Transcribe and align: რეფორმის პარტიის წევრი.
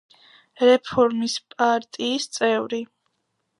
რეფორმის 0.63 1.35
პარტიის 1.53 2.29
წევრი. 2.39 2.83